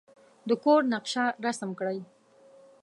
د 0.47 0.49
کور 0.63 0.81
نقشه 0.93 1.25
رسم 1.45 1.69
کړئ. 1.79 1.99